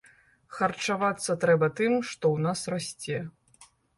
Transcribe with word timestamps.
Харчавацца 0.59 1.35
трэба 1.43 1.69
тым, 1.81 1.95
што 2.11 2.25
ў 2.35 2.37
нас 2.49 2.59
расце. 2.77 3.17